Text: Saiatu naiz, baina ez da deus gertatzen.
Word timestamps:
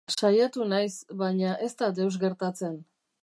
Saiatu 0.11 0.65
naiz, 0.71 0.95
baina 1.19 1.53
ez 1.67 1.71
da 1.83 1.91
deus 2.01 2.11
gertatzen. 2.25 2.81